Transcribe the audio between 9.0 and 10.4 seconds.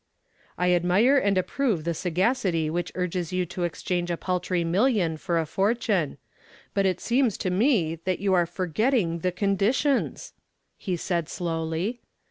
the conditions,"